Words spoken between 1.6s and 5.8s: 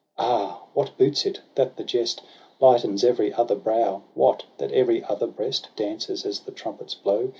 the jest Lightens every other brow. What, that every other breast